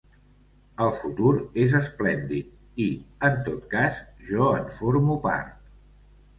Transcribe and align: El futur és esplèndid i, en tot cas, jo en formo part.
El 0.85 0.93
futur 1.01 1.33
és 1.65 1.75
esplèndid 1.81 2.81
i, 2.87 2.89
en 3.31 3.39
tot 3.51 3.71
cas, 3.77 4.03
jo 4.33 4.51
en 4.59 4.69
formo 4.81 5.23
part. 5.31 5.57